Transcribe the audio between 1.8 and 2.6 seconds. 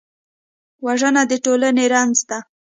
رنځ ده